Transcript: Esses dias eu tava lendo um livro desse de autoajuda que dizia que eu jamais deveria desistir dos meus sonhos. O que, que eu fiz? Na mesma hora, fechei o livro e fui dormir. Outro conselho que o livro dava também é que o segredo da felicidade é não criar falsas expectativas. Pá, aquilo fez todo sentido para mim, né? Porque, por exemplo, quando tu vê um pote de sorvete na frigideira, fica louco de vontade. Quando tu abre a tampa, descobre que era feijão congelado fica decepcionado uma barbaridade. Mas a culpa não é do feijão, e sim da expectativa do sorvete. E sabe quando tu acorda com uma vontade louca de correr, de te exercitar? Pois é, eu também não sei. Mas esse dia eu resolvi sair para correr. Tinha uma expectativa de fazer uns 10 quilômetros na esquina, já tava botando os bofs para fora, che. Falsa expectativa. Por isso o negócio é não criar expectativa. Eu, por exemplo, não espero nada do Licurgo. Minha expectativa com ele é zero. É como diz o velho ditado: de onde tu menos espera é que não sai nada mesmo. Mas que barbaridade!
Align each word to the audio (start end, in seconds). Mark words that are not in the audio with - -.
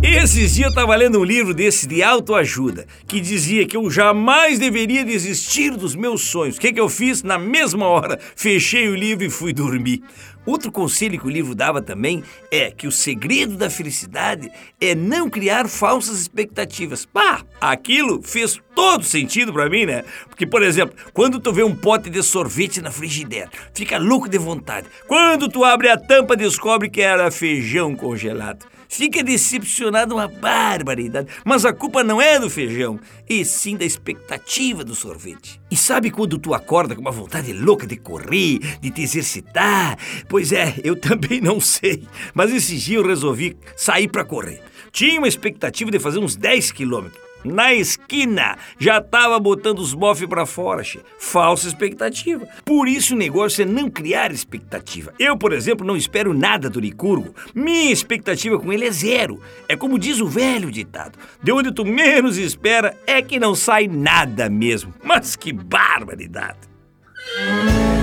Esses 0.00 0.54
dias 0.54 0.68
eu 0.68 0.72
tava 0.72 0.94
lendo 0.94 1.18
um 1.18 1.24
livro 1.24 1.52
desse 1.52 1.84
de 1.88 2.04
autoajuda 2.04 2.86
que 3.04 3.20
dizia 3.20 3.66
que 3.66 3.76
eu 3.76 3.90
jamais 3.90 4.60
deveria 4.60 5.04
desistir 5.04 5.70
dos 5.72 5.96
meus 5.96 6.22
sonhos. 6.22 6.56
O 6.56 6.60
que, 6.60 6.72
que 6.72 6.78
eu 6.78 6.88
fiz? 6.88 7.24
Na 7.24 7.36
mesma 7.36 7.88
hora, 7.88 8.16
fechei 8.36 8.88
o 8.88 8.94
livro 8.94 9.24
e 9.24 9.28
fui 9.28 9.52
dormir. 9.52 10.04
Outro 10.46 10.70
conselho 10.70 11.18
que 11.18 11.26
o 11.26 11.30
livro 11.30 11.52
dava 11.52 11.82
também 11.82 12.22
é 12.48 12.70
que 12.70 12.86
o 12.86 12.92
segredo 12.92 13.56
da 13.56 13.68
felicidade 13.68 14.48
é 14.80 14.94
não 14.94 15.28
criar 15.28 15.68
falsas 15.68 16.20
expectativas. 16.20 17.04
Pá, 17.04 17.42
aquilo 17.60 18.22
fez 18.22 18.56
todo 18.72 19.02
sentido 19.02 19.52
para 19.52 19.68
mim, 19.68 19.84
né? 19.84 20.04
Porque, 20.28 20.46
por 20.46 20.62
exemplo, 20.62 20.94
quando 21.12 21.40
tu 21.40 21.52
vê 21.52 21.64
um 21.64 21.74
pote 21.74 22.08
de 22.08 22.22
sorvete 22.22 22.80
na 22.80 22.92
frigideira, 22.92 23.50
fica 23.74 23.98
louco 23.98 24.28
de 24.28 24.38
vontade. 24.38 24.86
Quando 25.08 25.48
tu 25.48 25.64
abre 25.64 25.88
a 25.88 25.96
tampa, 25.96 26.36
descobre 26.36 26.88
que 26.88 27.00
era 27.00 27.32
feijão 27.32 27.96
congelado 27.96 28.64
fica 28.90 29.22
decepcionado 29.40 30.14
uma 30.14 30.28
barbaridade. 30.28 31.28
Mas 31.44 31.64
a 31.64 31.72
culpa 31.72 32.04
não 32.04 32.20
é 32.20 32.38
do 32.38 32.50
feijão, 32.50 33.00
e 33.28 33.44
sim 33.44 33.76
da 33.76 33.84
expectativa 33.84 34.84
do 34.84 34.94
sorvete. 34.94 35.60
E 35.70 35.76
sabe 35.76 36.10
quando 36.10 36.38
tu 36.38 36.52
acorda 36.52 36.94
com 36.94 37.00
uma 37.00 37.10
vontade 37.10 37.52
louca 37.52 37.86
de 37.86 37.96
correr, 37.96 38.58
de 38.80 38.90
te 38.90 39.00
exercitar? 39.00 39.96
Pois 40.28 40.52
é, 40.52 40.74
eu 40.84 40.94
também 40.94 41.40
não 41.40 41.58
sei. 41.58 42.06
Mas 42.34 42.52
esse 42.52 42.76
dia 42.76 42.98
eu 42.98 43.06
resolvi 43.06 43.56
sair 43.74 44.08
para 44.08 44.24
correr. 44.24 44.62
Tinha 44.92 45.18
uma 45.18 45.28
expectativa 45.28 45.90
de 45.90 45.98
fazer 45.98 46.18
uns 46.18 46.36
10 46.36 46.72
quilômetros 46.72 47.29
na 47.44 47.74
esquina, 47.74 48.56
já 48.78 49.00
tava 49.00 49.38
botando 49.38 49.78
os 49.78 49.94
bofs 49.94 50.26
para 50.26 50.46
fora, 50.46 50.82
che. 50.82 51.00
Falsa 51.18 51.68
expectativa. 51.68 52.46
Por 52.64 52.88
isso 52.88 53.14
o 53.14 53.18
negócio 53.18 53.62
é 53.62 53.64
não 53.64 53.90
criar 53.90 54.30
expectativa. 54.30 55.12
Eu, 55.18 55.36
por 55.36 55.52
exemplo, 55.52 55.86
não 55.86 55.96
espero 55.96 56.34
nada 56.34 56.68
do 56.68 56.80
Licurgo. 56.80 57.34
Minha 57.54 57.92
expectativa 57.92 58.58
com 58.58 58.72
ele 58.72 58.86
é 58.86 58.90
zero. 58.90 59.40
É 59.68 59.76
como 59.76 59.98
diz 59.98 60.20
o 60.20 60.26
velho 60.26 60.70
ditado: 60.70 61.18
de 61.42 61.52
onde 61.52 61.72
tu 61.72 61.84
menos 61.84 62.36
espera 62.36 62.96
é 63.06 63.22
que 63.22 63.38
não 63.38 63.54
sai 63.54 63.86
nada 63.86 64.48
mesmo. 64.48 64.92
Mas 65.02 65.36
que 65.36 65.52
barbaridade! 65.52 66.58